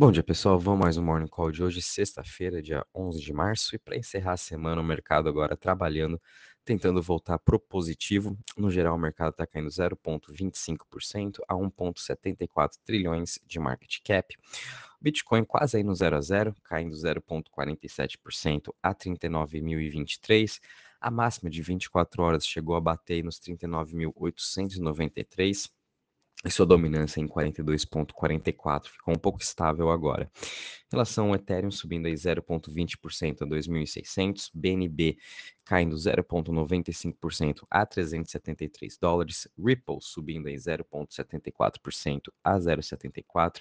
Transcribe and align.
Bom 0.00 0.10
dia, 0.10 0.22
pessoal. 0.22 0.58
Vamos 0.58 0.80
mais 0.80 0.96
um 0.96 1.04
Morning 1.04 1.26
Call 1.26 1.52
de 1.52 1.62
hoje, 1.62 1.82
sexta-feira, 1.82 2.62
dia 2.62 2.86
11 2.94 3.20
de 3.20 3.34
março. 3.34 3.76
E 3.76 3.78
para 3.78 3.98
encerrar 3.98 4.32
a 4.32 4.36
semana, 4.38 4.80
o 4.80 4.84
mercado 4.84 5.28
agora 5.28 5.54
trabalhando, 5.54 6.18
tentando 6.64 7.02
voltar 7.02 7.38
pro 7.38 7.60
positivo. 7.60 8.34
No 8.56 8.70
geral, 8.70 8.96
o 8.96 8.98
mercado 8.98 9.32
está 9.32 9.46
caindo 9.46 9.68
0,25% 9.68 11.40
a 11.46 11.54
1,74 11.54 12.78
trilhões 12.82 13.38
de 13.46 13.60
market 13.60 13.98
cap. 14.02 14.34
Bitcoin 14.98 15.44
quase 15.44 15.76
aí 15.76 15.84
no 15.84 15.94
0 15.94 16.16
a 16.16 16.20
0, 16.22 16.54
caindo 16.64 16.96
0,47% 16.96 18.72
a 18.82 18.94
39.023. 18.94 20.60
A 20.98 21.10
máxima 21.10 21.50
de 21.50 21.60
24 21.60 22.22
horas 22.22 22.46
chegou 22.46 22.74
a 22.74 22.80
bater 22.80 23.22
nos 23.22 23.38
39.893 23.38 25.70
e 26.44 26.50
sua 26.50 26.64
dominância 26.64 27.20
em 27.20 27.28
42,44 27.28 28.86
ficou 28.86 29.14
um 29.14 29.18
pouco 29.18 29.40
estável 29.42 29.90
agora. 29.90 30.30
Em 30.34 30.92
relação 30.92 31.28
ao 31.28 31.34
Ethereum, 31.34 31.70
subindo 31.70 32.06
aí 32.06 32.14
0,20% 32.14 33.42
a 33.42 33.46
2.600, 33.46 34.50
BNB 34.54 35.18
caindo 35.64 35.94
0,95% 35.96 37.66
a 37.70 37.84
373 37.84 38.96
dólares, 38.96 39.46
Ripple 39.58 39.98
subindo 40.00 40.48
aí 40.48 40.56
0,74% 40.56 42.32
a 42.42 42.58
0,74 42.58 43.60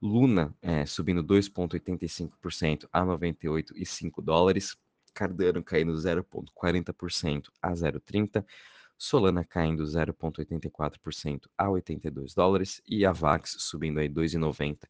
Luna 0.00 0.54
é, 0.62 0.86
subindo 0.86 1.24
2,85% 1.24 2.88
a 2.92 3.02
98,5 3.04 4.22
dólares, 4.22 4.76
Cardano 5.12 5.62
caindo 5.62 5.92
0,40% 5.92 7.48
a 7.60 7.72
0,30 7.72 8.44
Solana 8.98 9.44
caindo 9.44 9.84
0,84% 9.84 11.48
a 11.56 11.70
82 11.70 12.34
dólares 12.34 12.82
e 12.86 13.06
a 13.06 13.12
VAX 13.12 13.56
subindo 13.60 14.00
aí 14.00 14.08
2,90 14.08 14.88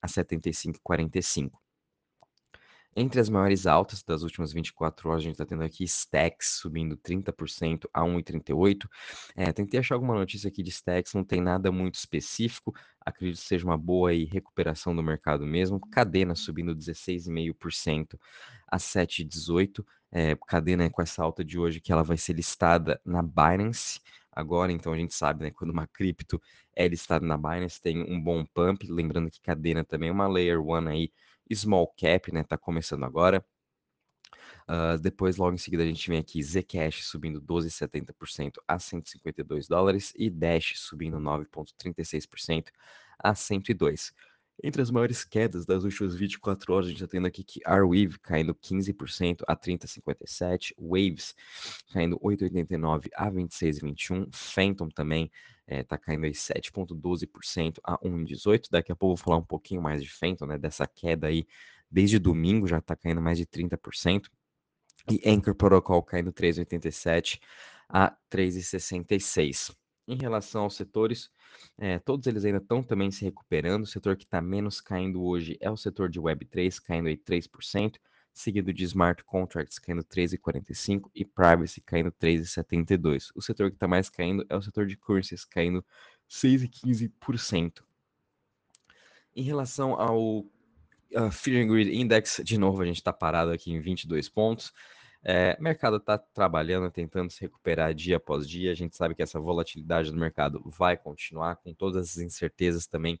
a 0.00 0.06
75,45. 0.06 1.50
Entre 2.94 3.20
as 3.20 3.28
maiores 3.28 3.66
altas 3.66 4.02
das 4.02 4.22
últimas 4.22 4.52
24 4.52 5.08
horas, 5.08 5.22
a 5.22 5.24
gente 5.24 5.34
está 5.34 5.46
tendo 5.46 5.62
aqui 5.62 5.84
Stacks 5.84 6.58
subindo 6.60 6.96
30% 6.96 7.88
a 7.94 8.02
1,38. 8.02 8.88
É, 9.36 9.52
tentei 9.52 9.78
achar 9.78 9.94
alguma 9.94 10.14
notícia 10.14 10.48
aqui 10.48 10.60
de 10.60 10.70
Stacks, 10.70 11.14
não 11.14 11.22
tem 11.22 11.40
nada 11.40 11.70
muito 11.70 11.94
específico. 11.94 12.74
Acredito 13.00 13.38
que 13.38 13.46
seja 13.46 13.64
uma 13.64 13.78
boa 13.78 14.10
aí, 14.10 14.24
recuperação 14.24 14.94
do 14.94 15.04
mercado 15.04 15.46
mesmo. 15.46 15.78
Cadena 15.92 16.34
subindo 16.34 16.74
16,5% 16.74 18.18
a 18.66 18.76
7,18. 18.76 19.84
É, 20.12 20.36
cadena 20.46 20.90
com 20.90 21.02
essa 21.02 21.22
alta 21.22 21.44
de 21.44 21.58
hoje 21.58 21.80
que 21.80 21.92
ela 21.92 22.02
vai 22.02 22.16
ser 22.16 22.32
listada 22.32 23.00
na 23.04 23.22
Binance 23.22 24.00
agora, 24.32 24.72
então 24.72 24.92
a 24.92 24.96
gente 24.96 25.14
sabe, 25.14 25.44
né, 25.44 25.50
quando 25.50 25.70
uma 25.70 25.86
cripto 25.86 26.40
é 26.74 26.88
listada 26.88 27.24
na 27.24 27.36
Binance, 27.36 27.80
tem 27.80 28.02
um 28.02 28.20
bom 28.20 28.44
pump, 28.44 28.86
lembrando 28.90 29.30
que 29.30 29.40
Cadena 29.40 29.84
também 29.84 30.08
é 30.08 30.12
uma 30.12 30.26
Layer 30.28 30.60
1 30.60 30.88
aí, 30.88 31.12
small 31.52 31.92
cap, 31.96 32.32
né, 32.32 32.42
tá 32.44 32.58
começando 32.58 33.04
agora. 33.04 33.44
Uh, 34.68 34.98
depois, 35.00 35.36
logo 35.36 35.54
em 35.54 35.58
seguida, 35.58 35.82
a 35.82 35.86
gente 35.86 36.08
vem 36.08 36.18
aqui 36.18 36.40
Zcash 36.42 37.04
subindo 37.04 37.40
12,70% 37.40 38.52
a 38.68 38.78
152 38.78 39.66
dólares 39.66 40.12
e 40.16 40.30
Dash 40.30 40.74
subindo 40.76 41.18
9,36% 41.18 42.68
a 43.18 43.34
102. 43.34 44.12
Entre 44.62 44.82
as 44.82 44.90
maiores 44.90 45.24
quedas 45.24 45.64
das 45.64 45.84
últimas 45.84 46.14
24 46.14 46.72
horas, 46.72 46.86
a 46.86 46.88
gente 46.90 47.02
está 47.02 47.10
tendo 47.10 47.26
aqui 47.26 47.42
que 47.42 47.60
Arweave 47.64 48.18
caindo 48.18 48.54
15% 48.54 49.42
a 49.46 49.56
30,57, 49.56 50.74
Waves 50.78 51.34
caindo 51.92 52.18
8,89 52.20 53.08
a 53.14 53.30
26,21, 53.30 54.28
Phantom 54.32 54.88
também 54.88 55.30
está 55.66 55.94
eh, 55.94 55.98
é, 55.98 56.04
caindo 56.04 56.24
aí 56.24 56.32
7,12% 56.32 57.78
a 57.82 57.98
1,18. 57.98 58.68
Daqui 58.70 58.92
a 58.92 58.96
pouco 58.96 59.12
eu 59.12 59.16
vou 59.16 59.24
falar 59.24 59.36
um 59.36 59.44
pouquinho 59.44 59.80
mais 59.80 60.02
de 60.02 60.10
Phantom, 60.10 60.46
né, 60.46 60.58
dessa 60.58 60.86
queda 60.86 61.28
aí 61.28 61.46
desde 61.90 62.18
domingo, 62.18 62.66
já 62.66 62.78
está 62.78 62.94
caindo 62.94 63.20
mais 63.22 63.38
de 63.38 63.46
30%. 63.46 64.28
E 65.10 65.28
Anchor 65.28 65.54
Protocol 65.54 66.02
caindo 66.02 66.32
3,87 66.32 67.40
a 67.88 68.14
3,66. 68.30 69.74
Em 70.10 70.16
relação 70.16 70.64
aos 70.64 70.74
setores, 70.74 71.30
é, 71.78 72.00
todos 72.00 72.26
eles 72.26 72.44
ainda 72.44 72.58
estão 72.58 72.82
também 72.82 73.12
se 73.12 73.24
recuperando. 73.24 73.84
O 73.84 73.86
setor 73.86 74.16
que 74.16 74.24
está 74.24 74.42
menos 74.42 74.80
caindo 74.80 75.22
hoje 75.22 75.56
é 75.60 75.70
o 75.70 75.76
setor 75.76 76.08
de 76.08 76.20
Web3, 76.20 76.82
caindo 76.82 77.06
aí 77.06 77.16
3%, 77.16 77.94
seguido 78.32 78.74
de 78.74 78.82
Smart 78.82 79.22
Contracts 79.22 79.78
caindo 79.78 80.02
13,45% 80.02 81.08
e 81.14 81.24
Privacy 81.24 81.80
caindo 81.80 82.10
3,72%. 82.10 83.30
O 83.36 83.40
setor 83.40 83.70
que 83.70 83.76
está 83.76 83.86
mais 83.86 84.10
caindo 84.10 84.44
é 84.48 84.56
o 84.56 84.60
setor 84.60 84.84
de 84.84 84.96
Currencies, 84.96 85.44
caindo 85.44 85.84
6,15%. 86.28 87.84
Em 89.36 89.42
relação 89.44 89.92
ao 89.92 90.40
uh, 90.40 91.30
Fear 91.30 91.62
and 91.62 91.68
Greed 91.68 91.88
Index, 91.88 92.40
de 92.42 92.58
novo 92.58 92.82
a 92.82 92.84
gente 92.84 92.96
está 92.96 93.12
parado 93.12 93.52
aqui 93.52 93.70
em 93.70 93.78
22 93.78 94.28
pontos. 94.28 94.72
É, 95.22 95.56
o 95.58 95.62
mercado 95.62 95.96
está 95.98 96.16
trabalhando, 96.16 96.90
tentando 96.90 97.30
se 97.30 97.40
recuperar 97.40 97.94
dia 97.94 98.16
após 98.16 98.48
dia. 98.48 98.72
A 98.72 98.74
gente 98.74 98.96
sabe 98.96 99.14
que 99.14 99.22
essa 99.22 99.38
volatilidade 99.38 100.10
do 100.10 100.16
mercado 100.18 100.62
vai 100.64 100.96
continuar, 100.96 101.56
com 101.56 101.74
todas 101.74 102.10
as 102.10 102.18
incertezas 102.18 102.86
também 102.86 103.20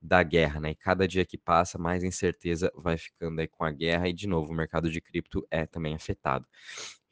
da 0.00 0.22
guerra, 0.22 0.60
né? 0.60 0.70
E 0.70 0.74
cada 0.74 1.08
dia 1.08 1.24
que 1.24 1.38
passa, 1.38 1.78
mais 1.78 2.04
incerteza 2.04 2.70
vai 2.76 2.96
ficando 2.98 3.40
aí 3.40 3.48
com 3.48 3.64
a 3.64 3.70
guerra, 3.70 4.08
e 4.08 4.12
de 4.12 4.26
novo, 4.26 4.52
o 4.52 4.54
mercado 4.54 4.90
de 4.90 5.00
cripto 5.00 5.46
é 5.50 5.66
também 5.66 5.94
afetado. 5.94 6.46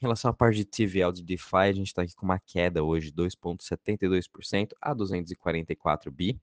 Em 0.00 0.04
relação 0.04 0.30
à 0.30 0.34
parte 0.34 0.56
de 0.56 0.64
TVL 0.64 1.12
de 1.12 1.22
DeFi, 1.22 1.56
a 1.56 1.72
gente 1.72 1.86
está 1.86 2.02
aqui 2.02 2.14
com 2.14 2.26
uma 2.26 2.38
queda 2.38 2.82
hoje 2.82 3.10
de 3.10 3.22
2,72% 3.22 4.72
a 4.80 4.92
244 4.92 6.10
bi. 6.10 6.40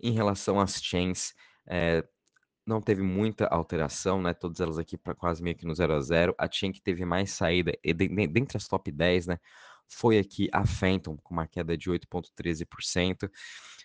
Em 0.00 0.12
relação 0.12 0.60
às 0.60 0.82
chains, 0.82 1.34
é, 1.66 2.06
não 2.66 2.80
teve 2.80 3.02
muita 3.02 3.46
alteração, 3.46 4.22
né? 4.22 4.32
Todas 4.32 4.60
elas 4.60 4.78
aqui 4.78 4.96
para 4.96 5.14
quase 5.14 5.42
meio 5.42 5.56
que 5.56 5.66
no 5.66 5.74
0 5.74 5.94
a 5.94 6.00
0. 6.00 6.34
A 6.38 6.50
chain 6.50 6.72
que 6.72 6.80
teve 6.80 7.04
mais 7.04 7.30
saída, 7.30 7.72
e 7.82 7.92
dentre 7.92 8.56
as 8.56 8.66
top 8.66 8.90
10, 8.90 9.26
né? 9.26 9.38
Foi 9.86 10.18
aqui 10.18 10.48
a 10.52 10.64
Phantom, 10.66 11.16
com 11.18 11.34
uma 11.34 11.46
queda 11.46 11.76
de 11.76 11.90
8,13%. 11.90 13.30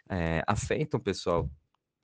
É, 0.09 0.43
a 0.47 0.55
Phantom, 0.55 0.99
pessoal, 0.99 1.49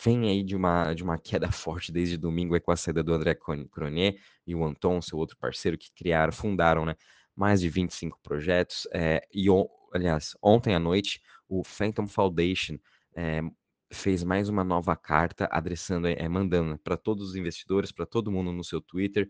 vem 0.03 0.29
aí 0.29 0.43
de 0.43 0.55
uma, 0.55 0.93
de 0.93 1.03
uma 1.03 1.17
queda 1.17 1.49
forte 1.51 1.91
desde 1.91 2.17
domingo 2.17 2.59
com 2.59 2.71
a 2.71 2.75
saída 2.75 3.01
do 3.01 3.13
André 3.13 3.35
Cronier 3.35 4.19
e 4.45 4.53
o 4.53 4.65
Anton, 4.65 5.01
seu 5.01 5.17
outro 5.17 5.37
parceiro, 5.37 5.77
que 5.77 5.91
criaram, 5.93 6.33
fundaram, 6.33 6.85
né? 6.85 6.95
Mais 7.35 7.61
de 7.61 7.69
25 7.69 8.19
projetos. 8.21 8.87
É, 8.93 9.21
e, 9.33 9.47
aliás, 9.93 10.35
ontem 10.41 10.75
à 10.75 10.79
noite, 10.79 11.21
o 11.47 11.63
Phantom 11.63 12.07
Foundation 12.07 12.77
é, 13.15 13.41
fez 13.91 14.23
mais 14.23 14.49
uma 14.49 14.63
nova 14.63 14.95
carta 14.95 15.47
adressando, 15.51 16.07
é, 16.07 16.27
mandando 16.27 16.77
para 16.79 16.97
todos 16.97 17.29
os 17.29 17.35
investidores, 17.35 17.91
para 17.91 18.05
todo 18.05 18.31
mundo 18.31 18.51
no 18.51 18.63
seu 18.63 18.81
Twitter, 18.81 19.29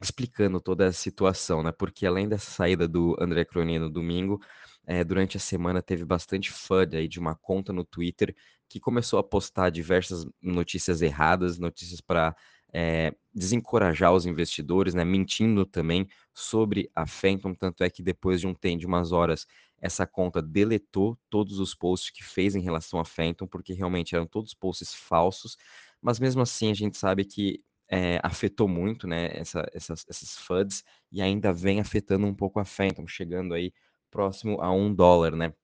explicando 0.00 0.60
toda 0.60 0.86
a 0.86 0.92
situação, 0.92 1.62
né? 1.62 1.72
Porque 1.72 2.06
além 2.06 2.28
dessa 2.28 2.50
saída 2.50 2.86
do 2.86 3.16
André 3.20 3.44
Cronin 3.44 3.78
no 3.78 3.90
domingo, 3.90 4.40
é, 4.86 5.02
durante 5.04 5.36
a 5.36 5.40
semana 5.40 5.82
teve 5.82 6.04
bastante 6.04 6.50
FUD 6.50 6.96
aí 6.96 7.08
de 7.08 7.18
uma 7.18 7.34
conta 7.34 7.72
no 7.72 7.84
Twitter 7.84 8.34
que 8.68 8.80
começou 8.80 9.18
a 9.18 9.24
postar 9.24 9.70
diversas 9.70 10.26
notícias 10.42 11.00
erradas, 11.00 11.58
notícias 11.58 12.00
para 12.00 12.34
é, 12.74 13.14
desencorajar 13.32 14.12
os 14.12 14.26
investidores, 14.26 14.94
né, 14.94 15.04
mentindo 15.04 15.64
também 15.64 16.08
sobre 16.34 16.90
a 16.92 17.06
Phantom, 17.06 17.54
tanto 17.54 17.84
é 17.84 17.88
que 17.88 18.02
depois 18.02 18.40
de 18.40 18.48
um 18.48 18.54
tempo, 18.54 18.80
de 18.80 18.86
umas 18.86 19.12
horas, 19.12 19.46
essa 19.80 20.04
conta 20.04 20.42
deletou 20.42 21.16
todos 21.30 21.60
os 21.60 21.72
posts 21.72 22.10
que 22.10 22.24
fez 22.24 22.56
em 22.56 22.60
relação 22.60 22.98
a 22.98 23.04
Phantom, 23.04 23.46
porque 23.46 23.72
realmente 23.72 24.16
eram 24.16 24.26
todos 24.26 24.54
posts 24.54 24.92
falsos, 24.92 25.56
mas 26.02 26.18
mesmo 26.18 26.42
assim 26.42 26.68
a 26.72 26.74
gente 26.74 26.98
sabe 26.98 27.24
que 27.24 27.62
é, 27.88 28.18
afetou 28.24 28.66
muito, 28.66 29.06
né, 29.06 29.28
essa, 29.32 29.64
essas, 29.72 30.04
esses 30.08 30.36
FUDs, 30.38 30.82
e 31.12 31.22
ainda 31.22 31.52
vem 31.52 31.78
afetando 31.78 32.26
um 32.26 32.34
pouco 32.34 32.58
a 32.58 32.64
Phantom, 32.64 33.06
chegando 33.06 33.54
aí 33.54 33.72
próximo 34.10 34.60
a 34.60 34.72
um 34.72 34.92
dólar, 34.92 35.36
né, 35.36 35.54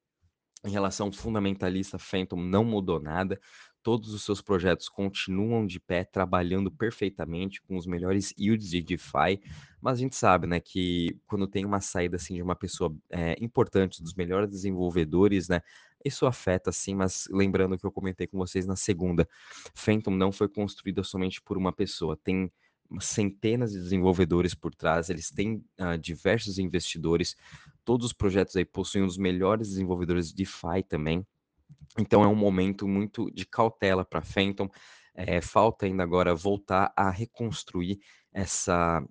em 0.65 0.71
relação 0.71 1.11
fundamentalista, 1.11 1.99
Phantom 1.99 2.37
não 2.37 2.63
mudou 2.63 3.01
nada 3.01 3.41
todos 3.83 4.13
os 4.13 4.23
seus 4.23 4.41
projetos 4.41 4.89
continuam 4.89 5.67
de 5.67 5.81
pé, 5.81 6.05
trabalhando 6.05 6.71
perfeitamente 6.71 7.63
com 7.63 7.77
os 7.77 7.87
melhores 7.87 8.35
yields 8.39 8.71
de 8.71 8.83
DeFi, 8.83 9.41
mas 9.81 9.99
a 9.99 10.01
gente 10.01 10.17
sabe, 10.17 10.47
né, 10.47 10.61
que 10.61 11.19
quando 11.27 11.47
tem 11.47 11.65
uma 11.65 11.81
saída 11.81 12.17
assim 12.17 12.35
de 12.35 12.43
uma 12.43 12.57
pessoa 12.57 12.95
é, 13.11 13.37
importante, 13.43 14.03
dos 14.03 14.15
melhores 14.15 14.51
desenvolvedores, 14.51 15.49
né, 15.49 15.61
isso 16.05 16.27
afeta 16.27 16.73
sim, 16.73 16.95
mas 16.95 17.25
lembrando 17.31 17.79
que 17.79 17.85
eu 17.85 17.93
comentei 17.93 18.27
com 18.27 18.39
vocês 18.39 18.67
na 18.67 18.77
segunda, 18.77 19.29
Phantom 19.75 20.11
não 20.11 20.33
foi 20.33 20.49
construída 20.49 21.03
somente 21.03 21.41
por 21.41 21.57
uma 21.57 21.73
pessoa, 21.73 22.17
tem 22.17 22.51
centenas 22.99 23.73
de 23.73 23.79
desenvolvedores 23.79 24.55
por 24.55 24.75
trás, 24.75 25.11
eles 25.11 25.31
têm 25.31 25.65
uh, 25.79 25.97
diversos 25.99 26.59
investidores, 26.59 27.37
todos 27.85 28.07
os 28.07 28.13
projetos 28.13 28.57
aí 28.57 28.65
possuem 28.65 29.05
os 29.05 29.17
melhores 29.17 29.69
desenvolvedores 29.69 30.29
de 30.31 30.35
DeFi 30.35 30.83
também, 30.89 31.25
então 31.99 32.23
é 32.23 32.29
um 32.29 32.35
momento 32.35 32.87
muito 32.87 33.31
de 33.31 33.45
cautela 33.45 34.05
para 34.05 34.23
Phantom. 34.23 34.69
É, 35.15 35.41
falta 35.41 35.87
ainda 35.87 36.03
agora 36.03 36.35
voltar 36.35 36.93
a 36.97 37.11
reconstruir 37.11 37.99
essa 38.33 39.05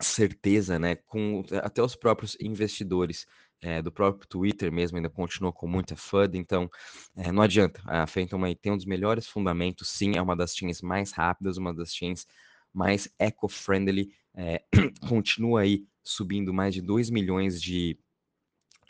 certeza, 0.00 0.78
né, 0.78 0.94
com 0.94 1.42
até 1.62 1.82
os 1.82 1.96
próprios 1.96 2.36
investidores 2.40 3.26
é, 3.60 3.80
do 3.80 3.90
próprio 3.90 4.28
Twitter 4.28 4.70
mesmo 4.70 4.96
ainda 4.96 5.08
continua 5.08 5.52
com 5.52 5.66
muita 5.66 5.96
FUD, 5.96 6.38
então 6.38 6.70
é, 7.16 7.32
não 7.32 7.42
adianta. 7.42 7.80
A 7.86 8.06
Phantom 8.06 8.44
aí 8.44 8.54
tem 8.54 8.72
um 8.72 8.76
dos 8.76 8.86
melhores 8.86 9.26
fundamentos, 9.26 9.88
sim, 9.88 10.16
é 10.16 10.22
uma 10.22 10.36
das 10.36 10.54
chains 10.54 10.82
mais 10.82 11.12
rápidas, 11.12 11.56
uma 11.56 11.74
das 11.74 11.94
chains 11.94 12.26
mais 12.72 13.08
eco-friendly, 13.18 14.12
é, 14.34 14.62
continua 15.08 15.62
aí 15.62 15.86
subindo 16.04 16.52
mais 16.52 16.74
de 16.74 16.82
2 16.82 17.10
milhões 17.10 17.60
de 17.60 17.98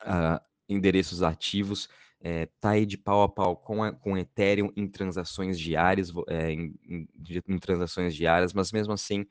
uh, 0.03 0.41
endereços 0.69 1.23
ativos, 1.23 1.89
é, 2.21 2.49
tá 2.61 2.71
aí 2.71 2.87
de 2.87 2.97
pau 2.99 3.23
a 3.23 3.29
pau 3.29 3.57
com, 3.57 3.83
a, 3.83 3.93
com 3.93 4.17
Ethereum 4.17 4.73
em 4.77 4.89
transações 4.89 5.59
diárias, 5.59 6.13
é, 6.29 6.51
em, 6.51 6.75
em, 6.85 7.09
em, 7.49 7.59
transações 7.59 8.15
diárias, 8.15 8.53
mas 8.53 8.73
mesmo 8.73 8.93
assim 8.93 9.27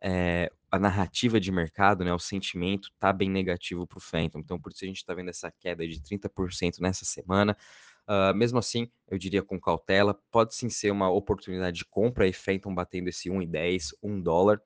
é, 0.00 0.50
a 0.70 0.78
narrativa 0.78 1.40
de 1.40 1.50
mercado, 1.50 2.04
né, 2.04 2.12
o 2.12 2.18
sentimento 2.18 2.90
tá 2.98 3.12
bem 3.12 3.30
negativo 3.30 3.86
para 3.86 3.98
o 3.98 4.00
Phantom. 4.00 4.38
Então, 4.40 4.60
por 4.60 4.72
isso 4.72 4.84
a 4.84 4.88
gente 4.88 4.98
está 4.98 5.14
vendo 5.14 5.30
essa 5.30 5.50
queda 5.50 5.86
de 5.86 6.00
30% 6.00 6.78
nessa 6.80 7.04
semana. 7.04 7.56
Uh, 8.08 8.34
mesmo 8.34 8.58
assim, 8.58 8.90
eu 9.10 9.18
diria 9.18 9.42
com 9.42 9.60
cautela, 9.60 10.18
pode 10.30 10.54
sim 10.54 10.70
ser 10.70 10.90
uma 10.90 11.10
oportunidade 11.10 11.78
de 11.78 11.84
compra 11.84 12.26
e 12.26 12.32
Phantom 12.32 12.74
batendo 12.74 13.08
esse 13.08 13.28
1,10, 13.28 13.90
1 14.02 14.20
dólar. 14.20 14.62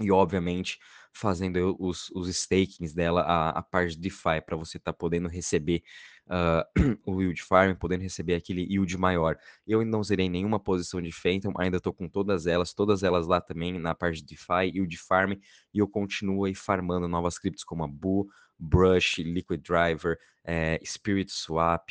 E, 0.00 0.10
obviamente, 0.10 0.78
fazendo 1.12 1.76
os, 1.78 2.10
os 2.10 2.28
stakings 2.28 2.94
dela, 2.94 3.22
a, 3.22 3.50
a 3.50 3.62
parte 3.62 3.94
de 3.94 4.00
DeFi, 4.00 4.40
para 4.44 4.56
você 4.56 4.78
estar 4.78 4.92
tá 4.92 4.98
podendo 4.98 5.28
receber 5.28 5.82
uh, 6.26 6.98
o 7.06 7.20
yield 7.20 7.42
farm, 7.42 7.74
podendo 7.74 8.02
receber 8.02 8.34
aquele 8.34 8.62
yield 8.62 8.96
maior. 8.96 9.36
Eu 9.66 9.80
ainda 9.80 9.90
não 9.90 10.02
zerei 10.02 10.28
nenhuma 10.28 10.58
posição 10.58 11.00
de 11.00 11.12
Phantom, 11.12 11.52
ainda 11.58 11.76
estou 11.76 11.92
com 11.92 12.08
todas 12.08 12.46
elas, 12.46 12.72
todas 12.72 13.02
elas 13.02 13.26
lá 13.26 13.40
também 13.40 13.78
na 13.78 13.94
parte 13.94 14.22
de 14.22 14.34
DeFi, 14.34 14.72
yield 14.74 14.96
farm, 14.96 15.32
e 15.72 15.78
eu 15.78 15.88
continuo 15.88 16.44
aí 16.44 16.54
farmando 16.54 17.06
novas 17.06 17.38
criptos 17.38 17.64
como 17.64 17.84
a 17.84 17.88
Boo, 17.88 18.26
Brush, 18.58 19.18
Liquid 19.18 19.60
Driver, 19.60 20.18
é, 20.44 20.80
Spirit 20.84 21.30
Swap, 21.30 21.90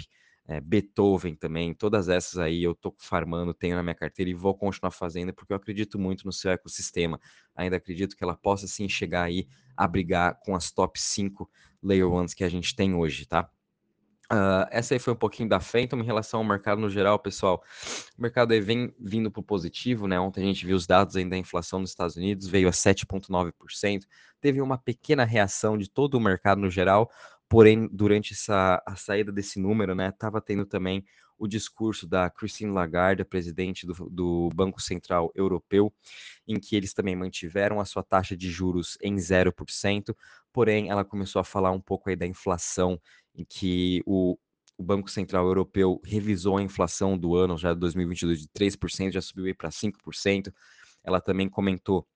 é, 0.51 0.59
Beethoven 0.59 1.33
também, 1.33 1.73
todas 1.73 2.09
essas 2.09 2.37
aí 2.37 2.61
eu 2.61 2.75
tô 2.75 2.93
farmando, 2.99 3.53
tenho 3.53 3.73
na 3.73 3.81
minha 3.81 3.95
carteira 3.95 4.29
e 4.29 4.33
vou 4.33 4.53
continuar 4.53 4.91
fazendo 4.91 5.33
porque 5.33 5.53
eu 5.53 5.55
acredito 5.57 5.97
muito 5.97 6.25
no 6.25 6.33
seu 6.33 6.51
ecossistema. 6.51 7.17
Ainda 7.55 7.77
acredito 7.77 8.17
que 8.17 8.23
ela 8.23 8.35
possa 8.35 8.67
sim 8.67 8.89
chegar 8.89 9.23
aí 9.23 9.47
a 9.77 9.87
brigar 9.87 10.37
com 10.41 10.53
as 10.53 10.69
top 10.69 10.99
5 10.99 11.49
Layer 11.81 12.11
Ones 12.11 12.33
que 12.33 12.43
a 12.43 12.49
gente 12.49 12.75
tem 12.75 12.93
hoje, 12.93 13.25
tá? 13.25 13.49
Uh, 14.29 14.67
essa 14.71 14.93
aí 14.93 14.99
foi 14.99 15.13
um 15.13 15.17
pouquinho 15.17 15.47
da 15.47 15.61
Phantom 15.61 15.99
em 15.99 16.05
relação 16.05 16.41
ao 16.41 16.45
mercado 16.45 16.81
no 16.81 16.89
geral, 16.89 17.17
pessoal. 17.17 17.63
O 18.17 18.21
mercado 18.21 18.51
aí 18.51 18.59
vem 18.59 18.93
vindo 18.99 19.31
para 19.31 19.39
o 19.39 19.43
positivo, 19.43 20.05
né? 20.05 20.19
Ontem 20.19 20.43
a 20.43 20.47
gente 20.47 20.65
viu 20.65 20.75
os 20.75 20.85
dados 20.85 21.15
ainda 21.15 21.31
da 21.31 21.37
inflação 21.37 21.79
nos 21.79 21.91
Estados 21.91 22.17
Unidos, 22.17 22.47
veio 22.47 22.67
a 22.67 22.71
7,9%. 22.71 24.01
Teve 24.41 24.61
uma 24.61 24.77
pequena 24.77 25.23
reação 25.23 25.77
de 25.77 25.89
todo 25.89 26.15
o 26.15 26.19
mercado 26.19 26.59
no 26.59 26.69
geral, 26.69 27.09
porém, 27.51 27.89
durante 27.91 28.31
essa, 28.31 28.81
a 28.87 28.95
saída 28.95 29.29
desse 29.29 29.59
número, 29.59 29.93
né, 29.93 30.07
estava 30.07 30.39
tendo 30.39 30.65
também 30.65 31.03
o 31.37 31.45
discurso 31.45 32.07
da 32.07 32.29
Christine 32.29 32.71
Lagarde, 32.71 33.25
presidente 33.25 33.85
do, 33.85 33.93
do 34.09 34.49
Banco 34.55 34.81
Central 34.81 35.29
Europeu, 35.35 35.93
em 36.47 36.57
que 36.57 36.77
eles 36.77 36.93
também 36.93 37.13
mantiveram 37.13 37.81
a 37.81 37.83
sua 37.83 38.03
taxa 38.03 38.37
de 38.37 38.49
juros 38.49 38.97
em 39.01 39.17
0%, 39.17 40.15
porém 40.53 40.89
ela 40.89 41.03
começou 41.03 41.41
a 41.41 41.43
falar 41.43 41.71
um 41.71 41.81
pouco 41.81 42.09
aí 42.09 42.15
da 42.15 42.25
inflação 42.25 42.97
em 43.35 43.43
que 43.43 44.01
o, 44.05 44.37
o 44.77 44.83
Banco 44.83 45.11
Central 45.11 45.45
Europeu 45.45 45.99
revisou 46.05 46.57
a 46.57 46.63
inflação 46.63 47.17
do 47.17 47.35
ano 47.35 47.57
já 47.57 47.73
de 47.73 47.81
2022 47.81 48.43
de 48.43 48.47
3%, 48.47 49.11
já 49.11 49.19
subiu 49.19 49.53
para 49.53 49.69
5%. 49.69 50.53
Ela 51.03 51.19
também 51.19 51.49
comentou 51.49 52.07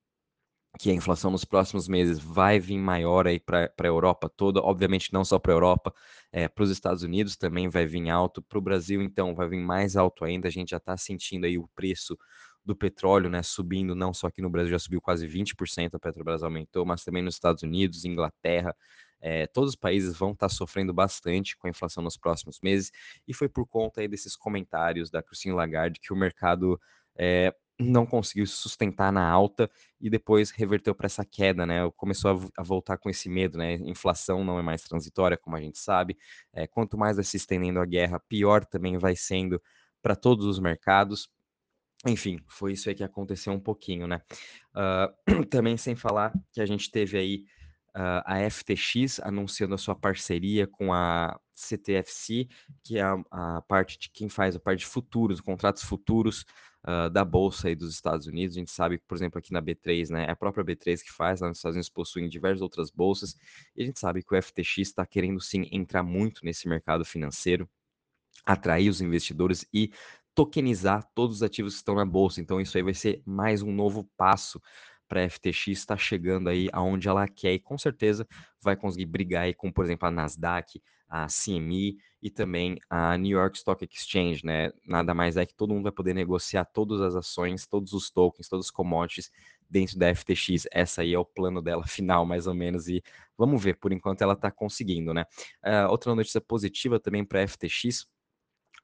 que 0.78 0.90
a 0.90 0.94
inflação 0.94 1.30
nos 1.30 1.44
próximos 1.44 1.88
meses 1.88 2.18
vai 2.18 2.58
vir 2.58 2.78
maior 2.78 3.26
aí 3.26 3.40
para 3.40 3.72
a 3.78 3.86
Europa 3.86 4.28
toda, 4.28 4.60
obviamente 4.60 5.12
não 5.12 5.24
só 5.24 5.38
para 5.38 5.52
a 5.52 5.56
Europa, 5.56 5.94
é, 6.32 6.48
para 6.48 6.64
os 6.64 6.70
Estados 6.70 7.02
Unidos 7.02 7.36
também 7.36 7.68
vai 7.68 7.86
vir 7.86 8.08
alto, 8.10 8.42
para 8.42 8.58
o 8.58 8.60
Brasil 8.60 9.02
então 9.02 9.34
vai 9.34 9.48
vir 9.48 9.60
mais 9.60 9.96
alto 9.96 10.24
ainda, 10.24 10.48
a 10.48 10.50
gente 10.50 10.70
já 10.70 10.76
está 10.76 10.96
sentindo 10.96 11.46
aí 11.46 11.58
o 11.58 11.68
preço 11.74 12.16
do 12.64 12.74
petróleo, 12.74 13.30
né, 13.30 13.42
subindo, 13.42 13.94
não 13.94 14.12
só 14.12 14.26
aqui 14.26 14.42
no 14.42 14.50
Brasil, 14.50 14.72
já 14.72 14.78
subiu 14.78 15.00
quase 15.00 15.26
20%, 15.26 15.94
a 15.94 16.00
Petrobras 16.00 16.42
aumentou, 16.42 16.84
mas 16.84 17.04
também 17.04 17.22
nos 17.22 17.34
Estados 17.34 17.62
Unidos, 17.62 18.04
Inglaterra, 18.04 18.74
é, 19.20 19.46
todos 19.46 19.70
os 19.70 19.76
países 19.76 20.16
vão 20.16 20.32
estar 20.32 20.48
tá 20.48 20.54
sofrendo 20.54 20.92
bastante 20.92 21.56
com 21.56 21.68
a 21.68 21.70
inflação 21.70 22.02
nos 22.02 22.16
próximos 22.16 22.58
meses, 22.60 22.90
e 23.26 23.32
foi 23.32 23.48
por 23.48 23.66
conta 23.66 24.00
aí 24.00 24.08
desses 24.08 24.34
comentários 24.34 25.10
da 25.10 25.22
Christine 25.22 25.54
Lagarde 25.54 26.00
que 26.00 26.12
o 26.12 26.16
mercado 26.16 26.78
é, 27.16 27.54
não 27.78 28.06
conseguiu 28.06 28.46
sustentar 28.46 29.12
na 29.12 29.28
alta 29.28 29.70
e 30.00 30.08
depois 30.08 30.50
reverteu 30.50 30.94
para 30.94 31.06
essa 31.06 31.24
queda, 31.24 31.66
né? 31.66 31.90
Começou 31.96 32.30
a, 32.56 32.60
a, 32.60 32.62
voltar 32.62 32.96
com 32.96 33.10
esse 33.10 33.28
medo, 33.28 33.58
né? 33.58 33.74
Inflação 33.74 34.44
não 34.44 34.58
é 34.58 34.62
mais 34.62 34.82
transitória, 34.82 35.36
como 35.36 35.56
a 35.56 35.60
gente 35.60 35.78
sabe. 35.78 36.16
É, 36.52 36.66
quanto 36.66 36.96
mais 36.96 37.16
vai 37.16 37.24
se 37.24 37.36
estendendo 37.36 37.80
a 37.80 37.86
guerra, 37.86 38.20
pior 38.28 38.64
também 38.64 38.96
vai 38.98 39.14
sendo 39.14 39.60
para 40.02 40.16
todos 40.16 40.46
os 40.46 40.58
mercados. 40.58 41.28
Enfim, 42.06 42.40
foi 42.48 42.72
isso 42.72 42.88
aí 42.88 42.94
que 42.94 43.04
aconteceu 43.04 43.52
um 43.52 43.60
pouquinho, 43.60 44.06
né? 44.06 44.20
Uh, 44.74 45.44
também 45.50 45.76
sem 45.76 45.96
falar 45.96 46.32
que 46.52 46.60
a 46.60 46.66
gente 46.66 46.90
teve 46.90 47.18
aí 47.18 47.44
uh, 47.96 48.22
a 48.24 48.50
FTX 48.50 49.20
anunciando 49.20 49.74
a 49.74 49.78
sua 49.78 49.94
parceria 49.94 50.66
com 50.66 50.92
a 50.92 51.38
CTFC, 51.54 52.48
que 52.84 52.98
é 52.98 53.02
a, 53.02 53.16
a, 53.30 53.62
parte 53.62 53.98
de 53.98 54.10
quem 54.10 54.28
faz 54.28 54.54
a 54.54 54.60
parte 54.60 54.80
de 54.80 54.86
futuros, 54.86 55.40
contratos 55.40 55.82
futuros 55.82 56.44
uh, 56.86 57.10
da 57.10 57.24
Bolsa 57.24 57.68
aí 57.68 57.74
dos 57.74 57.92
Estados 57.92 58.26
Unidos. 58.26 58.56
A 58.56 58.60
gente 58.60 58.70
sabe 58.70 58.98
por 58.98 59.16
exemplo, 59.16 59.38
aqui 59.38 59.52
na 59.52 59.60
B3, 59.60 60.10
né, 60.10 60.26
é 60.26 60.30
a 60.30 60.36
própria 60.36 60.64
B3 60.64 61.02
que 61.02 61.12
faz, 61.12 61.40
lá 61.40 61.48
nos 61.48 61.58
Estados 61.58 61.74
Unidos 61.74 61.90
possuem 61.90 62.28
diversas 62.28 62.62
outras 62.62 62.90
bolsas, 62.90 63.36
e 63.76 63.82
a 63.82 63.86
gente 63.86 63.98
sabe 63.98 64.22
que 64.22 64.34
o 64.34 64.42
FTX 64.42 64.78
está 64.78 65.04
querendo 65.04 65.40
sim 65.40 65.68
entrar 65.72 66.02
muito 66.02 66.44
nesse 66.44 66.68
mercado 66.68 67.04
financeiro, 67.04 67.68
atrair 68.44 68.88
os 68.88 69.00
investidores 69.00 69.66
e 69.72 69.90
tokenizar 70.34 71.08
todos 71.14 71.36
os 71.36 71.42
ativos 71.42 71.72
que 71.72 71.78
estão 71.78 71.94
na 71.94 72.04
bolsa. 72.04 72.40
Então, 72.42 72.60
isso 72.60 72.76
aí 72.76 72.82
vai 72.82 72.92
ser 72.92 73.22
mais 73.24 73.62
um 73.62 73.72
novo 73.72 74.04
passo 74.16 74.60
para 75.08 75.24
a 75.24 75.28
FTX 75.28 75.68
estar 75.68 75.96
chegando 75.96 76.48
aí 76.48 76.68
aonde 76.72 77.08
ela 77.08 77.26
quer 77.28 77.54
e 77.54 77.58
com 77.58 77.78
certeza 77.78 78.26
vai 78.60 78.76
conseguir 78.76 79.06
brigar 79.06 79.44
aí 79.44 79.54
com, 79.54 79.70
por 79.70 79.84
exemplo, 79.84 80.06
a 80.08 80.10
Nasdaq, 80.10 80.80
a 81.08 81.26
CME 81.26 81.96
e 82.20 82.30
também 82.30 82.78
a 82.90 83.16
New 83.16 83.38
York 83.38 83.56
Stock 83.56 83.84
Exchange, 83.84 84.44
né? 84.44 84.72
Nada 84.84 85.14
mais 85.14 85.36
é 85.36 85.46
que 85.46 85.54
todo 85.54 85.72
mundo 85.72 85.84
vai 85.84 85.92
poder 85.92 86.14
negociar 86.14 86.64
todas 86.64 87.00
as 87.00 87.14
ações, 87.14 87.66
todos 87.66 87.92
os 87.92 88.10
tokens, 88.10 88.48
todos 88.48 88.66
os 88.66 88.70
commodities 88.70 89.30
dentro 89.68 89.98
da 89.98 90.12
FTX. 90.12 90.66
Essa 90.72 91.02
aí 91.02 91.14
é 91.14 91.18
o 91.18 91.24
plano 91.24 91.62
dela 91.62 91.84
final, 91.86 92.26
mais 92.26 92.46
ou 92.46 92.54
menos, 92.54 92.88
e 92.88 93.02
vamos 93.38 93.62
ver, 93.62 93.76
por 93.78 93.92
enquanto 93.92 94.22
ela 94.22 94.32
está 94.32 94.50
conseguindo, 94.50 95.14
né? 95.14 95.24
Uh, 95.64 95.90
outra 95.90 96.14
notícia 96.14 96.40
positiva 96.40 96.98
também 96.98 97.24
para 97.24 97.42
a 97.42 97.48
FTX 97.48 98.06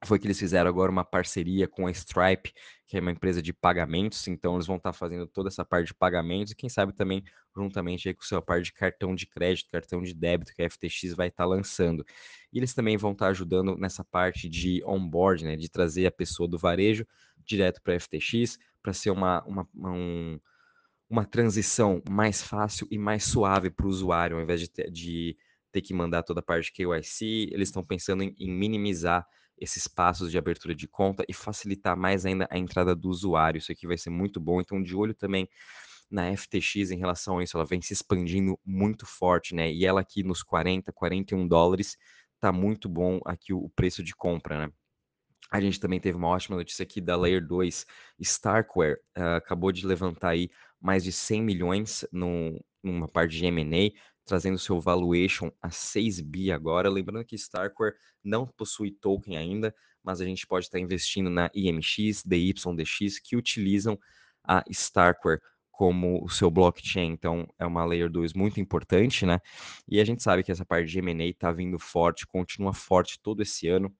foi 0.05 0.19
que 0.19 0.27
eles 0.27 0.39
fizeram 0.39 0.69
agora 0.69 0.91
uma 0.91 1.05
parceria 1.05 1.69
com 1.69 1.87
a 1.87 1.91
Stripe, 1.91 2.53
que 2.87 2.97
é 2.97 3.01
uma 3.01 3.11
empresa 3.11 3.41
de 3.41 3.53
pagamentos, 3.53 4.27
então 4.29 4.55
eles 4.55 4.67
vão 4.67 4.77
estar 4.77 4.91
tá 4.91 4.99
fazendo 4.99 5.27
toda 5.27 5.49
essa 5.49 5.65
parte 5.65 5.89
de 5.89 5.95
pagamentos 5.95 6.53
e 6.53 6.57
quem 6.57 6.69
sabe 6.69 6.93
também 6.93 7.23
juntamente 7.57 8.13
com 8.15 8.23
a 8.23 8.27
sua 8.27 8.43
parte 8.43 8.65
de 8.65 8.73
cartão 8.73 9.15
de 9.15 9.27
crédito, 9.27 9.71
cartão 9.71 10.03
de 10.03 10.15
débito 10.15 10.55
que 10.55 10.63
a 10.63 10.69
FTX 10.69 11.15
vai 11.15 11.29
estar 11.29 11.45
tá 11.45 11.49
lançando. 11.49 12.05
E 12.53 12.59
eles 12.59 12.75
também 12.75 12.97
vão 12.97 13.13
estar 13.13 13.27
tá 13.27 13.31
ajudando 13.31 13.77
nessa 13.77 14.05
parte 14.05 14.49
de 14.49 14.83
onboard, 14.85 15.45
né, 15.45 15.57
de 15.57 15.69
trazer 15.69 16.07
a 16.07 16.13
pessoa 16.13 16.49
do 16.49 16.59
varejo 16.59 17.07
direto 17.45 17.81
para 17.83 17.95
a 17.95 18.01
FTX, 18.01 18.59
para 18.83 18.93
ser 18.93 19.11
uma, 19.11 19.43
uma, 19.45 19.69
um, 19.75 20.41
uma 21.09 21.25
transição 21.25 22.03
mais 22.09 22.43
fácil 22.43 22.87
e 22.91 22.99
mais 22.99 23.25
suave 23.25 23.71
para 23.71 23.87
o 23.87 23.89
usuário, 23.89 24.37
ao 24.37 24.43
invés 24.43 24.61
de 24.61 24.69
ter, 24.69 24.91
de 24.91 25.37
ter 25.71 25.81
que 25.81 25.95
mandar 25.95 26.23
toda 26.23 26.41
a 26.41 26.43
parte 26.43 26.67
de 26.67 26.73
KYC, 26.73 27.51
eles 27.53 27.69
estão 27.69 27.83
pensando 27.83 28.23
em, 28.23 28.35
em 28.39 28.51
minimizar 28.51 29.27
esses 29.59 29.87
passos 29.87 30.31
de 30.31 30.39
abertura 30.39 30.75
de 30.75 30.89
conta 30.89 31.25
e 31.29 31.33
facilitar 31.33 31.97
mais 31.97 32.27
ainda 32.27 32.49
a 32.51 32.59
entrada 32.59 32.95
do 32.95 33.09
usuário. 33.09 33.59
Isso 33.59 33.73
aqui 33.73 33.87
vai 33.87 33.97
ser 33.97 34.11
muito 34.11 34.41
bom. 34.41 34.61
Então, 34.61 34.83
de 34.83 34.95
olho 34.97 35.15
também 35.15 35.49
na 36.11 36.37
FTX 36.37 36.91
em 36.91 36.99
relação 36.99 37.39
a 37.39 37.45
isso, 37.45 37.57
ela 37.57 37.65
vem 37.65 37.81
se 37.81 37.93
expandindo 37.93 38.59
muito 38.65 39.07
forte, 39.07 39.55
né? 39.55 39.73
E 39.73 39.87
ela 39.87 40.01
aqui 40.01 40.23
nos 40.23 40.43
40, 40.43 40.93
41 40.93 41.49
dólares, 41.49 41.97
tá 42.39 42.53
muito 42.53 42.89
bom 42.89 43.19
aqui 43.25 43.53
o 43.53 43.71
preço 43.71 44.03
de 44.03 44.15
compra, 44.15 44.67
né? 44.67 44.73
A 45.51 45.61
gente 45.61 45.81
também 45.81 46.01
teve 46.01 46.17
uma 46.17 46.29
ótima 46.29 46.57
notícia 46.57 46.83
aqui 46.83 47.01
da 47.01 47.17
Layer 47.17 47.47
2, 47.47 47.87
Starkware, 48.21 48.99
uh, 49.17 49.37
acabou 49.37 49.71
de 49.71 49.87
levantar 49.87 50.31
aí 50.31 50.51
mais 50.81 51.05
de 51.05 51.13
100 51.13 51.43
milhões 51.43 52.07
no, 52.11 52.59
numa 52.83 53.07
parte 53.07 53.37
de 53.37 53.47
M&A, 53.47 53.93
trazendo 54.33 54.59
seu 54.59 54.81
valuation 54.81 55.53
a 55.61 55.71
6 55.71 56.21
bi 56.21 56.51
agora. 56.51 56.89
Lembrando 56.89 57.23
que 57.23 57.37
Starkware 57.37 57.93
não 58.25 58.47
possui 58.47 58.91
token 58.91 59.37
ainda, 59.37 59.75
mas 60.03 60.23
a 60.23 60.25
gente 60.25 60.47
pode 60.47 60.65
estar 60.65 60.79
investindo 60.79 61.29
na 61.29 61.51
IMX, 61.55 62.25
DYDX, 62.25 63.19
que 63.19 63.37
utilizam 63.37 63.99
a 64.43 64.65
Starkware 64.71 65.39
como 65.71 66.25
o 66.25 66.31
seu 66.31 66.51
blockchain. 66.51 67.11
Então, 67.13 67.47
é 67.59 67.67
uma 67.67 67.85
Layer 67.85 68.09
2 68.09 68.33
muito 68.33 68.59
importante, 68.59 69.27
né? 69.27 69.39
E 69.87 70.01
a 70.01 70.05
gente 70.05 70.23
sabe 70.23 70.43
que 70.43 70.51
essa 70.51 70.65
parte 70.65 70.91
de 70.91 70.99
M&A 71.01 71.27
está 71.27 71.53
vindo 71.53 71.79
forte, 71.79 72.27
continua 72.27 72.73
forte 72.73 73.21
todo 73.21 73.43
esse 73.43 73.69
ano. 73.69 73.95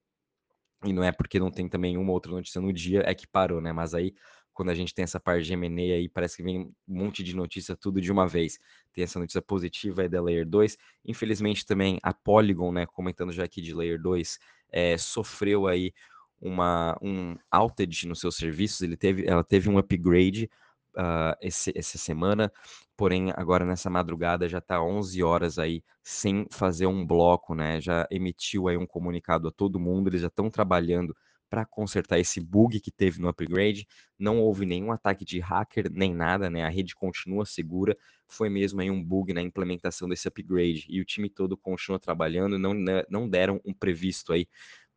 E 0.83 0.95
não 0.95 1.05
é 1.05 1.13
porque 1.13 1.39
não 1.39 1.51
tem 1.51 1.69
também 1.69 1.99
uma 1.99 2.11
outra 2.11 2.33
notícia 2.33 2.59
no 2.59 2.73
dia, 2.73 3.03
é 3.05 3.15
que 3.15 3.27
parou, 3.27 3.61
né? 3.61 3.71
Mas 3.71 3.93
aí 3.93 4.15
quando 4.53 4.71
a 4.71 4.75
gente 4.75 4.95
tem 4.95 5.03
essa 5.03 5.19
parte 5.19 5.45
de 5.45 5.53
M&A 5.53 5.97
aí, 5.97 6.09
parece 6.09 6.37
que 6.37 6.43
vem 6.43 6.61
um 6.61 6.73
monte 6.87 7.23
de 7.23 7.35
notícia 7.35 7.77
tudo 7.77 8.01
de 8.01 8.13
uma 8.13 8.27
vez. 8.27 8.59
Tem 8.93 9.05
essa 9.05 9.19
notícia 9.19 9.43
positiva 9.43 10.03
aí 10.03 10.09
da 10.09 10.21
Layer 10.23 10.47
2. 10.47 10.77
Infelizmente 11.05 11.65
também 11.65 11.99
a 12.03 12.13
Polygon, 12.13 12.73
né, 12.73 12.87
comentando 12.87 13.33
já 13.33 13.45
aqui 13.45 13.63
de 13.63 13.75
Layer 13.75 14.01
2, 14.01 14.39
é, 14.71 14.97
sofreu 14.99 15.67
aí 15.67 15.93
uma, 16.41 16.99
um 17.01 17.37
outage 17.53 18.07
nos 18.07 18.19
seus 18.19 18.37
serviços, 18.37 18.83
ele 18.83 18.97
teve, 18.97 19.25
ela 19.27 19.45
teve 19.45 19.71
um 19.71 19.79
upgrade 19.79 20.51
uh, 20.97 21.37
esse, 21.41 21.73
essa 21.77 21.99
semana, 21.99 22.53
porém 22.97 23.33
agora 23.37 23.65
nessa 23.65 23.89
madrugada 23.89 24.49
já 24.49 24.59
está 24.59 24.83
11 24.83 25.23
horas 25.23 25.59
aí 25.59 25.85
sem 26.03 26.47
fazer 26.51 26.87
um 26.87 27.07
bloco, 27.07 27.55
né? 27.55 27.81
Já 27.81 28.07
emitiu 28.11 28.69
aí 28.69 28.77
um 28.77 28.87
comunicado 28.87 29.49
a 29.49 29.53
todo 29.53 29.79
mundo, 29.79 30.09
eles 30.09 30.21
já 30.23 30.27
estão 30.27 30.51
trabalhando 30.51 31.15
para 31.53 31.67
consertar 31.67 32.19
esse 32.19 32.41
bug 32.41 32.81
que 32.81 32.91
teve 32.91 33.21
no 33.21 33.29
upgrade. 33.29 33.87
Não 34.19 34.41
houve 34.41 34.65
nenhum 34.65 34.91
ataque 34.91 35.23
de 35.23 35.39
hacker 35.39 35.93
nem 35.93 36.15
nada, 36.15 36.49
né? 36.49 36.65
A 36.65 36.69
rede 36.71 36.95
continua 36.95 37.45
segura. 37.45 37.95
Foi 38.27 38.49
mesmo 38.49 38.81
aí 38.81 38.91
um 38.91 39.05
bug 39.05 39.35
na 39.35 39.43
implementação 39.43 40.09
desse 40.09 40.27
upgrade 40.27 40.87
e 40.89 40.99
o 40.99 41.05
time 41.05 41.29
todo 41.29 41.55
continua 41.55 41.99
trabalhando. 41.99 42.59
Não, 42.59 42.73
né, 42.73 43.05
não 43.11 43.29
deram 43.29 43.61
um 43.67 43.75
previsto 43.75 44.33
aí 44.33 44.49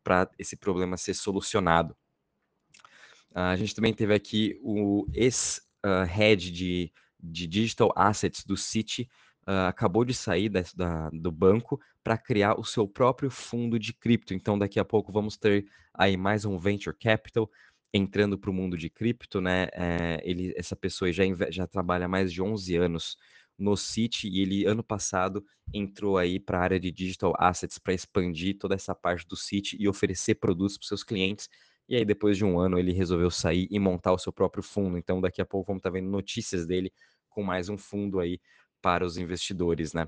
para 0.02 0.30
esse 0.38 0.56
problema 0.56 0.96
ser 0.96 1.12
solucionado. 1.12 1.94
A 3.34 3.54
gente 3.54 3.74
também 3.74 3.92
teve 3.92 4.14
aqui 4.14 4.58
o 4.62 5.06
ex-head 5.12 6.50
de, 6.50 6.90
de 7.22 7.46
Digital 7.46 7.92
Assets 7.94 8.46
do 8.46 8.56
City, 8.56 9.06
uh, 9.46 9.68
acabou 9.68 10.06
de 10.06 10.14
sair 10.14 10.48
da, 10.48 10.62
da, 10.74 11.10
do 11.10 11.30
banco 11.30 11.78
para 12.06 12.16
criar 12.16 12.54
o 12.54 12.62
seu 12.62 12.86
próprio 12.86 13.28
fundo 13.28 13.80
de 13.80 13.92
cripto. 13.92 14.32
Então, 14.32 14.56
daqui 14.56 14.78
a 14.78 14.84
pouco 14.84 15.10
vamos 15.10 15.36
ter 15.36 15.66
aí 15.92 16.16
mais 16.16 16.44
um 16.44 16.56
venture 16.56 16.96
capital 16.96 17.50
entrando 17.92 18.38
para 18.38 18.48
o 18.48 18.54
mundo 18.54 18.78
de 18.78 18.88
cripto, 18.88 19.40
né? 19.40 19.66
É, 19.72 20.20
ele, 20.22 20.54
essa 20.56 20.76
pessoa 20.76 21.12
já, 21.12 21.24
já 21.50 21.66
trabalha 21.66 22.06
mais 22.06 22.32
de 22.32 22.40
11 22.40 22.76
anos 22.76 23.16
no 23.58 23.76
City 23.76 24.28
e 24.28 24.40
ele 24.40 24.64
ano 24.66 24.84
passado 24.84 25.44
entrou 25.74 26.16
aí 26.16 26.38
para 26.38 26.60
a 26.60 26.62
área 26.62 26.78
de 26.78 26.92
digital 26.92 27.34
assets 27.40 27.76
para 27.76 27.92
expandir 27.92 28.56
toda 28.56 28.76
essa 28.76 28.94
parte 28.94 29.26
do 29.26 29.34
City 29.34 29.76
e 29.76 29.88
oferecer 29.88 30.36
produtos 30.36 30.78
para 30.78 30.86
seus 30.86 31.02
clientes. 31.02 31.48
E 31.88 31.96
aí 31.96 32.04
depois 32.04 32.36
de 32.36 32.44
um 32.44 32.56
ano 32.56 32.78
ele 32.78 32.92
resolveu 32.92 33.32
sair 33.32 33.66
e 33.68 33.80
montar 33.80 34.12
o 34.12 34.18
seu 34.18 34.32
próprio 34.32 34.62
fundo. 34.62 34.96
Então 34.96 35.20
daqui 35.20 35.42
a 35.42 35.44
pouco 35.44 35.66
vamos 35.66 35.80
estar 35.80 35.90
tá 35.90 35.94
vendo 35.94 36.08
notícias 36.08 36.68
dele 36.68 36.92
com 37.28 37.42
mais 37.42 37.68
um 37.68 37.76
fundo 37.76 38.20
aí 38.20 38.38
para 38.80 39.04
os 39.04 39.16
investidores, 39.16 39.92
né? 39.92 40.06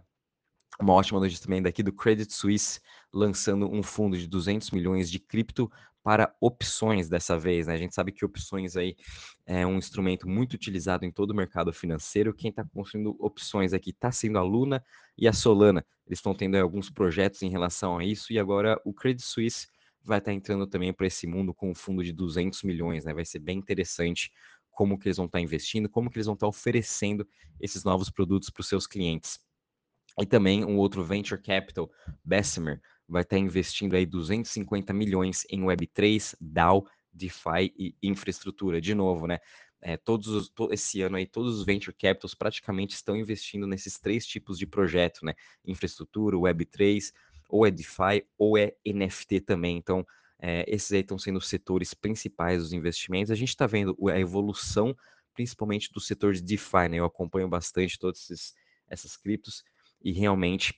Uma 0.81 0.93
ótima 0.93 1.19
notícia 1.19 1.45
também 1.45 1.63
daqui 1.63 1.83
do 1.83 1.93
Credit 1.93 2.33
Suisse, 2.33 2.81
lançando 3.13 3.69
um 3.69 3.83
fundo 3.83 4.17
de 4.17 4.29
200 4.29 4.71
milhões 4.71 5.11
de 5.11 5.19
cripto 5.19 5.71
para 6.03 6.35
opções 6.41 7.09
dessa 7.09 7.39
vez, 7.39 7.67
né? 7.67 7.75
A 7.75 7.77
gente 7.77 7.95
sabe 7.95 8.13
que 8.13 8.25
opções 8.25 8.77
aí 8.77 8.97
é 9.45 9.67
um 9.67 9.77
instrumento 9.77 10.29
muito 10.29 10.55
utilizado 10.55 11.05
em 11.05 11.11
todo 11.11 11.33
o 11.33 11.35
mercado 11.35 11.73
financeiro. 11.73 12.33
Quem 12.33 12.51
está 12.51 12.65
construindo 12.65 13.17
opções 13.19 13.73
aqui 13.73 13.91
está 13.91 14.11
sendo 14.11 14.39
a 14.39 14.43
Luna 14.43 14.83
e 15.19 15.29
a 15.29 15.33
Solana. 15.33 15.85
Eles 16.07 16.19
estão 16.19 16.35
tendo 16.35 16.57
alguns 16.57 16.89
projetos 16.89 17.43
em 17.43 17.51
relação 17.51 17.99
a 17.99 18.05
isso 18.05 18.33
e 18.33 18.39
agora 18.39 18.81
o 18.85 18.95
Credit 18.95 19.23
Suisse 19.23 19.67
vai 20.03 20.19
estar 20.19 20.31
tá 20.31 20.35
entrando 20.35 20.67
também 20.67 20.93
para 20.93 21.07
esse 21.07 21.27
mundo 21.27 21.53
com 21.53 21.71
um 21.71 21.75
fundo 21.75 22.03
de 22.03 22.13
200 22.13 22.63
milhões, 22.63 23.05
né? 23.05 23.13
Vai 23.13 23.25
ser 23.25 23.41
bem 23.41 23.59
interessante 23.59 24.31
como 24.71 24.99
que 24.99 25.09
eles 25.09 25.17
vão 25.17 25.27
estar 25.27 25.39
tá 25.39 25.43
investindo, 25.43 25.89
como 25.89 26.09
que 26.09 26.17
eles 26.17 26.27
vão 26.27 26.35
estar 26.35 26.47
tá 26.47 26.49
oferecendo 26.49 27.29
esses 27.61 27.85
novos 27.85 28.09
produtos 28.09 28.49
para 28.49 28.61
os 28.61 28.69
seus 28.69 28.87
clientes. 28.87 29.41
E 30.21 30.27
também 30.27 30.65
um 30.65 30.77
outro 30.77 31.05
venture 31.05 31.41
capital, 31.41 31.91
Bessemer, 32.25 32.81
vai 33.09 33.23
estar 33.23 33.37
tá 33.37 33.41
investindo 33.41 33.95
aí 33.95 34.05
250 34.05 34.93
milhões 34.93 35.47
em 35.49 35.63
Web3, 35.63 36.37
DAO, 36.41 36.87
DeFi 37.13 37.73
e 37.77 37.95
infraestrutura. 38.03 38.81
De 38.81 38.95
novo, 38.95 39.27
né? 39.27 39.39
É, 39.81 39.97
todos 39.97 40.27
os, 40.27 40.49
to, 40.49 40.73
esse 40.73 41.01
ano 41.03 41.17
aí, 41.17 41.25
todos 41.25 41.57
os 41.59 41.65
venture 41.65 41.97
capitals 41.97 42.35
praticamente 42.35 42.95
estão 42.95 43.17
investindo 43.17 43.67
nesses 43.67 43.99
três 43.99 44.27
tipos 44.27 44.59
de 44.59 44.67
projeto, 44.67 45.25
né? 45.25 45.35
Infraestrutura, 45.65 46.37
Web3, 46.37 47.13
ou 47.49 47.65
é 47.65 47.71
DeFi, 47.71 48.27
ou 48.37 48.59
é 48.59 48.75
NFT 48.85 49.41
também. 49.41 49.77
Então, 49.77 50.05
é, 50.41 50.65
esses 50.69 50.91
aí 50.93 51.01
estão 51.01 51.19
sendo 51.19 51.39
os 51.39 51.49
setores 51.49 51.95
principais 51.95 52.63
dos 52.63 52.73
investimentos. 52.73 53.31
A 53.31 53.37
gente 53.37 53.51
está 53.51 53.67
vendo 53.67 53.97
a 54.11 54.19
evolução, 54.19 54.97
principalmente 55.33 55.93
do 55.93 56.01
setor 56.01 56.35
de 56.35 56.43
DeFi, 56.43 56.89
né? 56.91 56.97
Eu 56.99 57.05
acompanho 57.05 57.49
bastante 57.49 57.99
todas 57.99 58.29
essas 58.89 59.17
criptos 59.17 59.63
e 60.03 60.13
realmente 60.13 60.75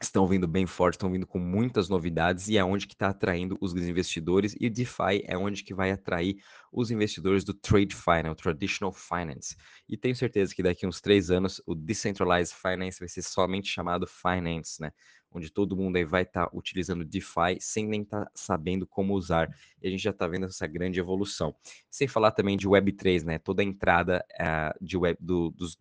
estão 0.00 0.26
vindo 0.26 0.48
bem 0.48 0.66
forte, 0.66 0.94
estão 0.94 1.10
vindo 1.10 1.26
com 1.26 1.38
muitas 1.38 1.88
novidades 1.88 2.48
e 2.48 2.56
é 2.56 2.64
onde 2.64 2.86
que 2.86 2.94
está 2.94 3.08
atraindo 3.08 3.56
os 3.60 3.74
investidores 3.74 4.54
e 4.58 4.66
o 4.66 4.70
DeFi 4.70 5.22
é 5.24 5.36
onde 5.36 5.62
que 5.62 5.74
vai 5.74 5.90
atrair 5.90 6.36
os 6.72 6.90
investidores 6.90 7.44
do 7.44 7.54
TradeFi, 7.54 8.22
né, 8.24 8.30
o 8.30 8.34
Traditional 8.34 8.92
Finance. 8.92 9.56
E 9.88 9.96
tenho 9.96 10.16
certeza 10.16 10.54
que 10.54 10.62
daqui 10.62 10.86
uns 10.86 11.00
três 11.00 11.30
anos 11.30 11.60
o 11.66 11.74
Decentralized 11.74 12.54
Finance 12.54 12.98
vai 12.98 13.08
ser 13.08 13.22
somente 13.22 13.68
chamado 13.68 14.06
Finance, 14.06 14.80
né, 14.80 14.92
onde 15.30 15.50
todo 15.50 15.76
mundo 15.76 15.96
aí 15.96 16.04
vai 16.04 16.22
estar 16.22 16.46
tá 16.46 16.56
utilizando 16.56 17.04
DeFi 17.04 17.58
sem 17.60 17.86
nem 17.86 18.02
estar 18.02 18.24
tá 18.24 18.30
sabendo 18.34 18.86
como 18.86 19.14
usar. 19.14 19.48
E 19.80 19.86
a 19.86 19.90
gente 19.90 20.02
já 20.02 20.10
está 20.10 20.26
vendo 20.26 20.46
essa 20.46 20.66
grande 20.66 21.00
evolução. 21.00 21.54
Sem 21.90 22.06
falar 22.06 22.32
também 22.32 22.56
de 22.56 22.68
Web3, 22.68 23.24
né, 23.24 23.38
toda 23.38 23.62
a 23.62 23.64
entrada 23.64 24.24
uh, 24.40 24.84
de 24.84 24.96
web, 24.96 25.16
do, 25.20 25.50
dos, 25.50 25.78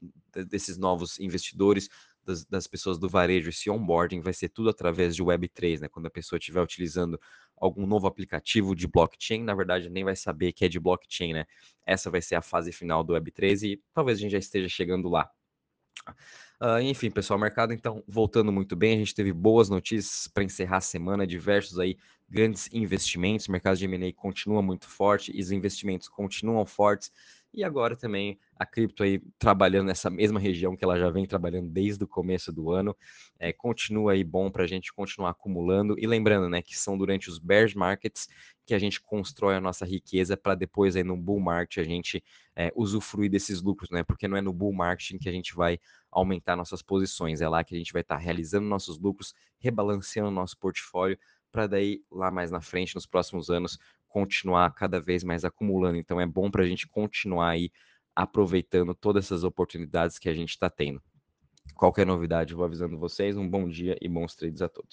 desses 0.50 0.78
novos 0.78 1.20
investidores 1.20 1.90
das, 2.24 2.46
das, 2.46 2.68
pessoas 2.68 2.98
do 2.98 3.10
varejo, 3.10 3.50
esse 3.50 3.70
onboarding 3.70 4.22
vai 4.22 4.34
ser 4.34 4.50
tudo 4.50 4.70
através 4.70 5.16
de 5.16 5.24
Web3, 5.24 5.82
né? 5.82 5.88
Quando 5.88 6.06
a 6.06 6.12
pessoa 6.12 6.38
estiver 6.38 6.62
utilizando 6.62 7.20
algum 7.58 7.86
novo 7.86 8.08
aplicativo 8.08 8.76
de 8.76 8.88
blockchain, 8.88 9.44
na 9.44 9.54
verdade 9.54 9.90
nem 9.90 10.04
vai 10.04 10.16
saber 10.16 10.52
que 10.52 10.66
é 10.66 10.68
de 10.68 10.80
blockchain, 10.80 11.34
né? 11.34 11.46
Essa 11.86 12.10
vai 12.10 12.22
ser 12.22 12.36
a 12.36 12.42
fase 12.42 12.72
final 12.72 13.04
do 13.04 13.14
Web3 13.14 13.64
e 13.64 13.82
talvez 13.94 14.18
a 14.18 14.22
gente 14.22 14.32
já 14.32 14.40
esteja 14.40 14.70
chegando 14.70 15.10
lá. 15.10 15.30
Uh, 16.60 16.80
enfim, 16.82 17.10
pessoal, 17.10 17.40
mercado 17.40 17.74
então 17.74 18.04
voltando 18.08 18.52
muito 18.52 18.76
bem. 18.76 18.96
A 18.96 18.98
gente 18.98 19.16
teve 19.16 19.34
boas 19.34 19.70
notícias 19.70 20.28
para 20.28 20.44
encerrar 20.44 20.78
a 20.78 20.82
semana, 20.82 21.26
diversos 21.26 21.80
aí 21.80 21.98
grandes 22.30 22.70
investimentos. 22.72 23.48
O 23.48 23.52
mercado 23.52 23.78
de 23.78 23.86
M&A 23.86 24.14
continua 24.14 24.62
muito 24.62 24.88
forte 24.88 25.32
e 25.36 25.42
os 25.42 25.52
investimentos 25.52 26.08
continuam 26.08 26.66
fortes. 26.66 27.12
E 27.54 27.64
agora 27.64 27.98
também 27.98 28.40
a 28.56 28.66
cripto 28.66 29.04
aí 29.04 29.20
trabalhando 29.38 29.88
nessa 29.88 30.10
mesma 30.10 30.40
região 30.40 30.76
que 30.76 30.84
ela 30.84 30.98
já 30.98 31.10
vem 31.10 31.26
trabalhando 31.26 31.70
desde 31.70 32.04
o 32.04 32.08
começo 32.08 32.52
do 32.52 32.72
ano. 32.72 32.96
É, 33.38 33.52
continua 33.52 34.14
aí 34.14 34.24
bom 34.24 34.50
para 34.50 34.64
a 34.64 34.68
gente 34.68 34.94
continuar 34.94 35.32
acumulando. 35.32 35.96
E 36.00 36.08
lembrando, 36.08 36.48
né, 36.48 36.62
que 36.62 36.78
são 36.78 36.98
durante 36.98 37.30
os 37.30 37.40
bear 37.40 37.68
markets 37.76 38.30
que 38.66 38.74
a 38.74 38.80
gente 38.80 39.02
constrói 39.02 39.56
a 39.56 39.62
nossa 39.62 39.86
riqueza 39.86 40.38
para 40.38 40.56
depois 40.56 40.96
aí 40.96 41.04
no 41.04 41.18
bull 41.18 41.42
market 41.42 41.80
a 41.80 41.84
gente 41.84 42.24
é, 42.56 42.72
usufruir 42.74 43.30
desses 43.30 43.62
lucros, 43.62 43.90
né? 43.90 44.04
Porque 44.04 44.28
não 44.28 44.38
é 44.38 44.42
no 44.42 44.54
bull 44.54 44.72
market 44.72 45.20
que 45.20 45.28
a 45.28 45.32
gente 45.32 45.54
vai 45.54 45.78
aumentar 46.10 46.56
nossas 46.56 46.82
posições, 46.82 47.42
é 47.42 47.50
lá 47.50 47.64
que 47.64 47.76
a 47.76 47.78
gente 47.78 47.92
vai 47.92 48.02
estar 48.02 48.16
tá 48.16 48.22
realizando 48.22 48.66
nossos 48.68 48.98
lucros, 48.98 49.34
rebalanceando 49.60 50.32
nosso 50.32 50.58
portfólio 50.58 51.18
para 51.52 51.68
daí 51.68 52.02
lá 52.10 52.32
mais 52.32 52.50
na 52.50 52.62
frente, 52.62 52.96
nos 52.96 53.06
próximos 53.06 53.50
anos, 53.50 53.78
continuar 54.12 54.74
cada 54.74 55.00
vez 55.00 55.24
mais 55.24 55.46
acumulando. 55.46 55.98
Então 55.98 56.20
é 56.20 56.26
bom 56.26 56.52
para 56.52 56.64
a 56.64 56.68
gente 56.68 56.88
continuar 56.88 57.50
aí 57.50 57.72
aproveitando 58.16 58.94
todas 58.94 59.26
essas 59.26 59.44
oportunidades 59.44 60.20
que 60.20 60.30
a 60.30 60.34
gente 60.34 60.50
está 60.50 60.70
tendo. 60.70 61.02
Qualquer 61.76 62.06
novidade, 62.06 62.54
vou 62.54 62.66
avisando 62.66 63.00
vocês. 63.00 63.38
Um 63.38 63.50
bom 63.50 63.68
dia 63.68 63.98
e 64.02 64.10
bons 64.10 64.36
trades 64.36 64.62
a 64.62 64.70
todos. 64.70 64.90